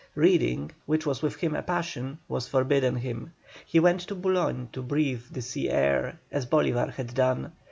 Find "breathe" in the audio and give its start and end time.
4.81-5.25